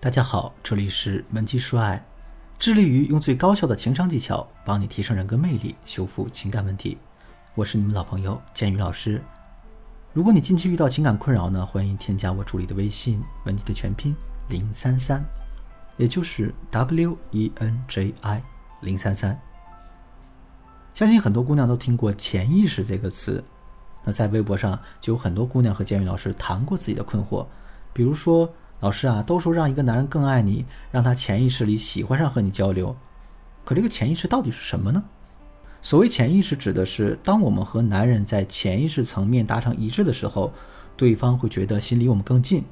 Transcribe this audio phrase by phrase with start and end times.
[0.00, 2.00] 大家好，这里是文姬说爱，
[2.56, 6.96] 致力于用最高效的情商技巧帮你提升人格魅力，修复情感问题。
[7.56, 9.20] 我是你们老朋友建宇老师。
[10.12, 14.14] 如果你近期遇到情感困扰呢，欢迎添加我助理的微信文姬的全拼
[14.48, 15.20] 零三三，
[15.96, 18.40] 也就是 W E N J I
[18.82, 19.36] 零三三。
[20.94, 23.42] 相信很多姑娘都听过潜意识这个词，
[24.04, 27.44] 那在微博上就有很多姑娘和建宇老师谈过自己的困惑，
[27.92, 28.48] 比如说。
[28.80, 32.96] 老师啊，都说让一个男人更爱你，让他潜意识里喜欢上和你交流。
[33.64, 35.02] 可这个潜意识到底是什么呢？
[35.82, 40.52] 所谓潜意识，指的是当我们和男人在潜意识层面达成一致的时候，
[40.96, 42.64] 对方会觉得心离我们更近，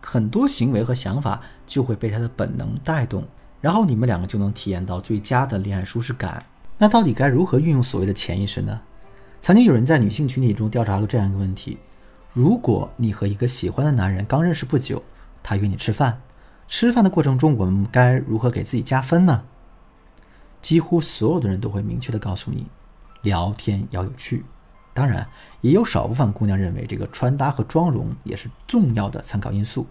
[0.00, 3.24] 很多行为和想法就会被他的本能带动，
[3.60, 6.44] 然后你们两个就能体验到最佳的恋爱舒适感。
[6.76, 8.80] 那到底该如何运用所谓的潜意识呢？
[9.40, 11.78] 曾经有人在女性群体中调查过这样一个问题：
[12.32, 15.02] 如果你和一个喜欢的男人刚认识不久，
[15.42, 16.20] 他约你吃饭，
[16.68, 19.44] 吃饭的过程中，我们该如何给自己加分呢？
[20.60, 22.66] 几乎所有的人都会明确的告诉你，
[23.22, 24.44] 聊天要有趣。
[24.94, 25.26] 当然，
[25.60, 29.86] 也有少部分姑娘认为这个穿搭和妆容也是重要的参考因素。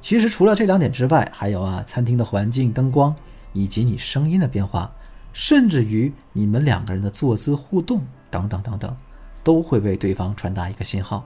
[0.00, 3.14] 其实除了这两点之外，还有啊，餐厅的环境、灯光，
[3.52, 4.92] 以及你声音的变化，
[5.32, 8.94] 甚至于你们两个人的坐姿互动等等等等，
[9.42, 11.24] 都会为对方传达一个信号。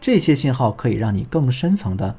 [0.00, 2.16] 这些信号可以让你更深层的。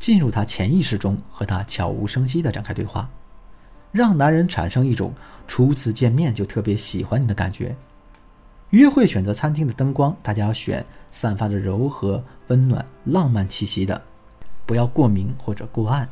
[0.00, 3.08] 进入他潜意识中，和他悄无声息地展开对话，
[3.92, 5.12] 让男人产生一种
[5.46, 7.76] 初次见面就特别喜欢你的感觉。
[8.70, 14.00] 约会选择餐厅的灯光，大家要选散发着柔和、温暖、浪漫气息的，
[14.64, 16.08] 不要过明或者过暗。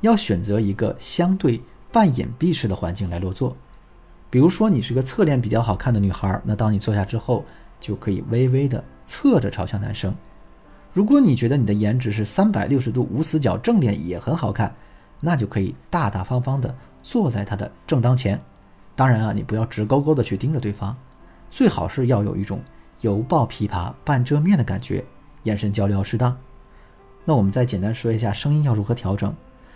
[0.00, 1.58] 要选择一个相对
[1.90, 3.56] 半隐蔽式的环境来落座。
[4.28, 7.42] 比如说，你是个侧脸比较好看的女孩，那当你坐下之后，
[7.80, 10.14] 就可以微微地侧着朝向男生。
[10.94, 14.72] 如果你觉得你的颜值是三百六十度无死角，正脸也很好看，
[15.18, 18.40] 那就可以大大方方的坐在他的正当前。
[18.94, 20.96] 当然啊，你不要直勾勾的去盯着对方，
[21.50, 22.60] 最好是要有一种
[23.00, 25.04] 犹抱琵琶半遮面的感觉，
[25.42, 26.36] 眼神交流要适当。
[27.24, 29.34] 那我们再简单说一下声音要如何调整。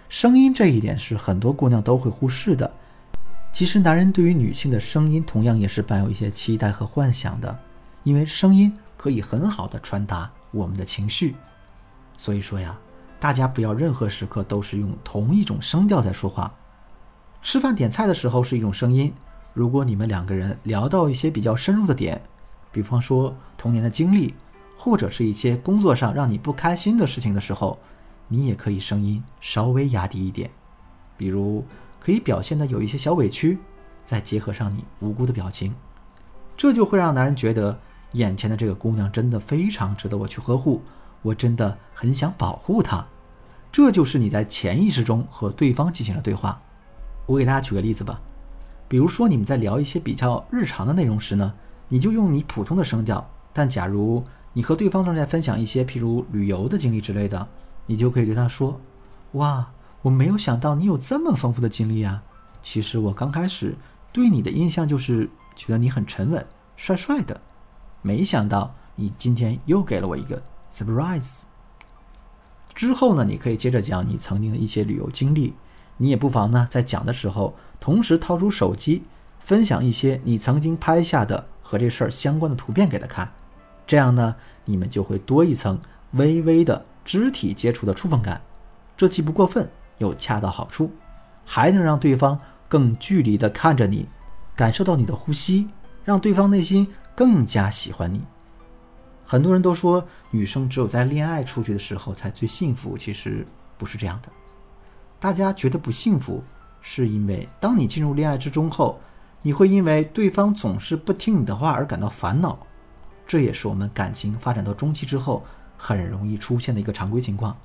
[0.08, 2.70] 声音这一点是很多姑娘都会忽视的。
[3.52, 7.58] 其实男人对于女性的声音同样也是伴有一些期待和幻想的，
[8.04, 10.30] 因为声音可以很好的传达。
[10.50, 11.36] 我们的情绪，
[12.16, 12.78] 所以说呀，
[13.20, 16.52] 大家不要任何时刻都是用同一种声调在说话。
[17.42, 19.12] 吃饭点菜的时候是一种声音，
[19.52, 22.20] 如果你们两个人聊到一些比较深入的点，
[22.72, 24.34] 比方说童年的经历，
[24.76, 27.78] 或者是一些工作上让你不开心的事情的时候，
[28.26, 30.50] 你也可以声音稍微压低一点，
[31.16, 31.64] 比如
[32.00, 33.58] 可以表现的有一些小委屈，
[34.04, 35.74] 再结合上你无辜的表情，
[36.56, 37.78] 这就会让男人觉得。
[38.12, 40.82] 眼前的这个姑娘真的非常值得我去呵护，
[41.22, 43.06] 我真的很想保护她。
[43.70, 46.60] 这就是你在潜意识中和对方进行了对话。
[47.26, 48.18] 我给大家举个例子吧，
[48.88, 51.52] 比如说你们在聊一些比较日常的内容时呢，
[51.88, 57.46] 你就用你普通的声调；但假如你和对方正在分享一些譬如旅游的经历之类的，
[57.84, 58.80] 你就可以对他说
[59.32, 59.70] ：“哇，
[60.00, 62.22] 我没有想到你有这么丰富的经历啊！
[62.62, 63.76] 其实我刚开始
[64.10, 66.44] 对你的印象就是觉得你很沉稳、
[66.74, 67.38] 帅帅的。”
[68.08, 70.42] 没想到你今天又给了我一个
[70.72, 71.40] surprise。
[72.74, 75.52] 之后呢，你可以接着讲你曾经的一些旅游经历。
[75.98, 79.02] 你也不妨呢，在讲的时候，同时掏出手机，
[79.40, 83.30] 分享一些你曾经拍下的和这事儿相关的图片给他看。
[83.86, 85.78] 这样呢，你们就会多一层
[86.12, 88.40] 微微的肢体接触的触碰感。
[88.96, 90.90] 这既不过分，又恰到好处，
[91.44, 94.08] 还能让对方更距离的看着你，
[94.56, 95.68] 感受到你的呼吸，
[96.06, 96.88] 让对方内心。
[97.18, 98.22] 更加喜欢你。
[99.26, 103.44] 很多人都说女生只有在恋爱出去的时候才最幸福，其实
[103.76, 104.28] 不是这样的。
[105.18, 106.40] 大家觉得不幸福，
[106.80, 109.00] 是因为当你进入恋爱之中后，
[109.42, 112.56] 你会因为对方总是不听你的话而感到烦恼。
[113.26, 115.44] 这也是我们感情发展到中期之后
[115.76, 117.56] 很容易出现的一个常规情况。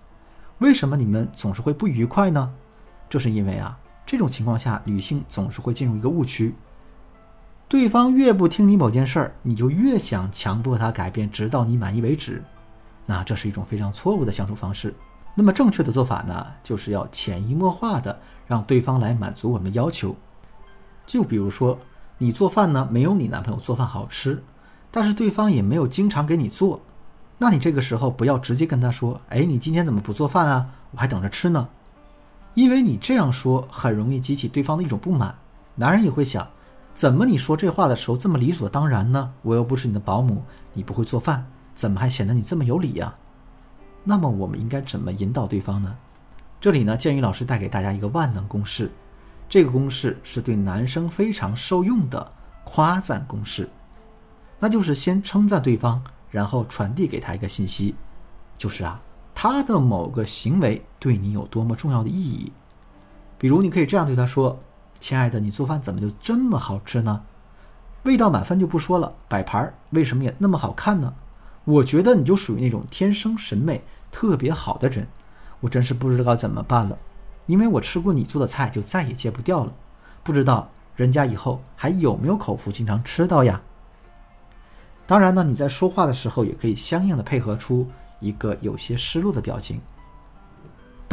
[0.58, 2.52] 为什么你们总是会不愉快呢？
[3.08, 6.56] 这是因为啊，这种情况下女性总是会进入一个误区。
[7.74, 12.44] 对方越不听你某件事儿，你就越想强迫他改变，直到你满意为止。
[13.08, 14.94] 那这是一种非常错误的相处方式。
[15.34, 18.16] 那么正确的做法呢，就是要潜移默化的
[18.46, 20.16] 让对方来满足我们的要求。
[21.08, 21.76] 就比如说，
[22.20, 24.44] 你做饭呢，没有你男朋友做饭好吃，
[24.92, 26.80] 但是对方也没有经常给你做，
[27.40, 30.70] 那你这个时候不要直接跟他说：“哎，你今天怎么不做饭啊？
[30.92, 31.68] 我还等着吃呢。”
[32.54, 35.36] 因为你这样说很容易激起对方的一种不满，
[35.74, 36.48] 男人也会想。
[36.94, 39.34] 怎么你说这话的时候这么理所当然呢？
[39.42, 40.44] 我又不是你的保姆，
[40.74, 43.14] 你不会做饭，怎么还显得你这么有理呀？
[44.04, 45.96] 那么我们应该怎么引导对方呢？
[46.62, 48.92] 这里呢，建宇老师带给大家一个万能公式，
[49.50, 52.32] 这个公式是对男生非常受用的
[52.64, 53.68] 夸赞公式，
[54.60, 57.96] 那就是先称赞对方，然后传递给他一个信息，
[58.58, 59.02] 就是啊，
[59.34, 62.52] 他的某个行为对你有多么重要的意义。
[63.38, 64.58] 比如，你可以这样对他说
[65.04, 67.24] ：“亲爱的，你做饭怎么就这么好吃呢？
[68.04, 71.14] 味道满分就不说了，摆盘为什么也那么好看呢？
[71.66, 73.84] 我觉得你就属于那种天生审美
[74.14, 75.06] 特别好的人。”
[75.60, 76.98] 我真是不知道怎么办了，
[77.48, 79.74] 因为我吃过你做的菜就再也戒不掉了，
[80.24, 83.62] 不知道人家以后还有没有口福经常吃到呀？
[85.06, 87.86] 当然呢，你在说话的时候也可以相应的配合出
[88.22, 89.82] 一个有些失落的表情。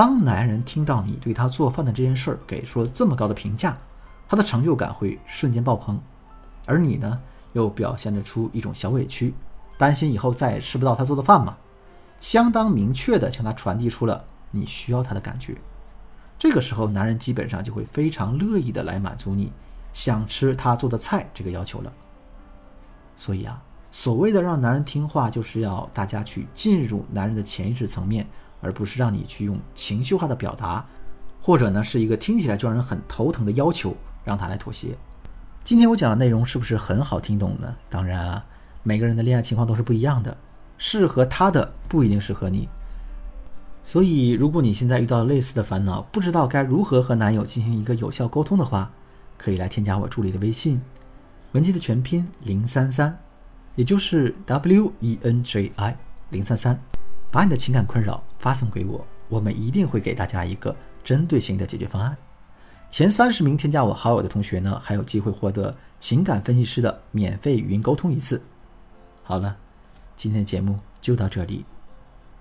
[0.01, 3.77] 当男人听到你对他做饭的这件事儿给出了这么高的评价，
[4.27, 6.01] 他的成就感会瞬间爆棚，
[6.65, 7.21] 而你呢
[7.53, 9.35] 又表现得出一种小委屈，
[9.77, 11.55] 担心以后再也吃不到他做的饭嘛，
[12.19, 14.25] 相当明确的向他传递出了。
[14.51, 15.55] 你需要他的感觉，
[16.39, 19.53] 这个时候男人基本上就会非常乐意的来满足你
[19.93, 21.93] 想吃他做的菜这个要求了。
[23.15, 23.63] 所以啊，
[23.93, 28.27] 所谓的让男人听话，就是要大家去进入男人的潜意识层面，
[28.61, 30.85] 而不是让你去用情绪化的表达，
[31.41, 34.97] 或者呢是一个听起来就让人很头疼的要求让他来妥协。
[35.63, 37.75] 今天我讲的内容是不是很好听懂呢？
[37.89, 38.45] 当然啊，
[38.83, 40.37] 每个人的恋爱情况都是不一样的，
[40.79, 42.69] 适合他的不一定适合你。
[43.83, 48.91] 所以，如果你现在遇到类似的烦恼，不知道该如何和男友进行一个有效沟通的话，
[49.39, 50.81] 可以来添加我助理的微信，
[51.53, 53.19] 文姬的全拼零三三，
[53.77, 55.97] 也就是 W E N J I
[56.29, 56.79] 零三三，
[57.31, 60.75] 把你的情感困扰发送给我，我们一定会给大家一个
[61.05, 62.17] 针对性的解决方案。
[62.91, 68.43] 前三十名添加我好友的同学呢，还有机会获得情感分析师的免费语音沟通一次。
[69.23, 69.57] 好了，
[70.17, 71.65] 今天的节目就到这里，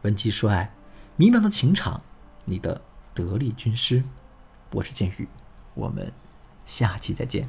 [0.01, 0.71] 文姬说爱。
[1.17, 2.01] 迷茫的情场，
[2.45, 2.81] 你的
[3.13, 4.03] 得力军师，
[4.71, 5.27] 我是剑宇，
[5.75, 6.11] 我们
[6.65, 7.47] 下期再见。